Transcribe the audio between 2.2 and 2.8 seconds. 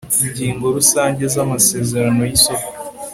y isoko